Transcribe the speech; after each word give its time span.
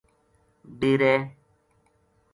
ڈیرے 0.79 1.13